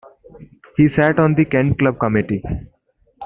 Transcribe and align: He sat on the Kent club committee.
He 0.77 0.87
sat 0.99 1.19
on 1.19 1.35
the 1.35 1.45
Kent 1.45 1.77
club 1.77 1.99
committee. 1.99 2.41